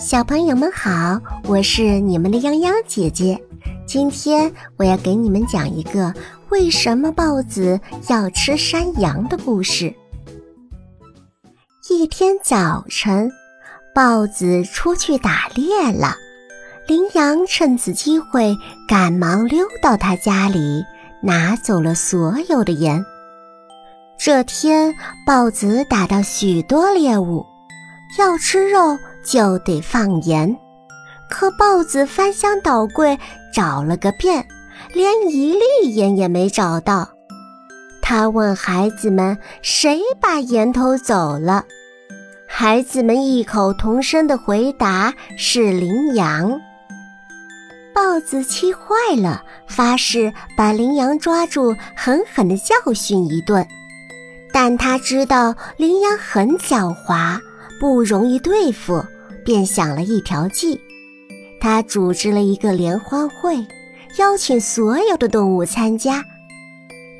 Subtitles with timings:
[0.00, 3.38] 小朋友们好，我是你们的泱泱姐姐。
[3.86, 6.14] 今天我要给你们讲一个
[6.48, 9.94] 为什么豹子要吃山羊的故事。
[11.90, 13.30] 一天早晨，
[13.94, 16.16] 豹子出去打猎了，
[16.88, 18.56] 羚羊趁此机会
[18.88, 20.82] 赶忙溜到他家里，
[21.22, 23.04] 拿走了所有的盐。
[24.18, 24.94] 这天，
[25.26, 27.44] 豹子打到许多猎物，
[28.18, 28.98] 要吃肉。
[29.30, 30.58] 就得放盐，
[31.30, 33.16] 可豹子翻箱倒柜
[33.54, 34.44] 找了个遍，
[34.92, 37.08] 连一粒盐也没找到。
[38.02, 41.64] 他问孩子们：“谁把盐偷走了？”
[42.48, 46.60] 孩子们异口同声的回答是：“羚羊。”
[47.94, 53.64] 豹子气坏了，发誓把羚羊抓住，狠狠地教训一顿。
[54.52, 57.38] 但他知道羚羊很狡猾。
[57.78, 59.02] 不容易对付，
[59.50, 60.80] 便想了一条计。
[61.60, 63.56] 他组织了一个联欢会，
[64.16, 66.22] 邀请所有的动物参加，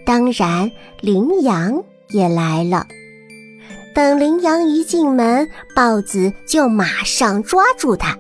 [0.06, 2.86] 当然羚羊也来了。
[3.92, 8.16] 等羚羊一进门，豹子就马上抓住它，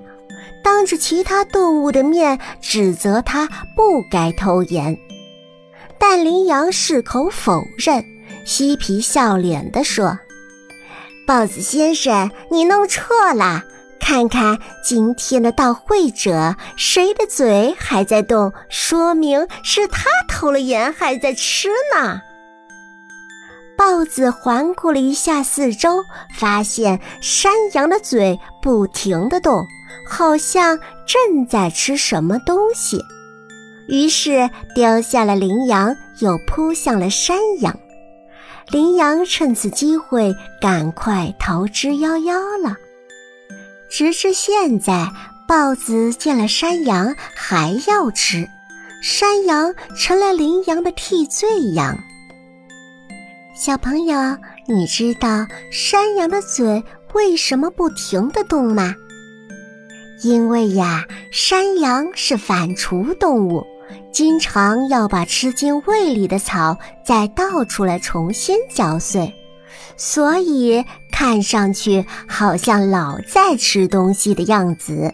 [0.64, 3.46] 当着其他动物的面指责它
[3.76, 4.98] 不该偷盐。
[6.00, 8.04] 但羚羊矢口否认，
[8.44, 10.18] 嬉皮笑脸地说。
[11.28, 13.62] 豹子先生，你弄错了。
[14.10, 22.20] 看看今天的到会者，谁的嘴还在动，说明是他偷了盐还在吃呢。
[23.78, 26.02] 豹子环顾了一下四周，
[26.34, 29.64] 发现山羊的嘴不停地动，
[30.08, 33.00] 好像正在吃什么东西，
[33.86, 37.78] 于是丢下了羚羊，又扑向了山羊。
[38.72, 42.74] 羚羊趁此机会赶快逃之夭夭了。
[43.90, 45.10] 直至现在，
[45.48, 48.48] 豹子见了山羊还要吃，
[49.02, 51.98] 山羊成了羚羊的替罪羊。
[53.54, 54.16] 小朋友，
[54.68, 58.94] 你知道山羊的嘴为什么不停地动吗？
[60.22, 63.66] 因为呀，山羊是反刍动物。
[64.12, 69.32] 经常要把吃进胃里的草再倒出来重新嚼碎，
[69.96, 70.84] 所以
[71.20, 75.12] 看上去好像老在吃东西的样子。